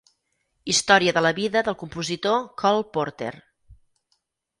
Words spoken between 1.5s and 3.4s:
del compositor Cole Porter.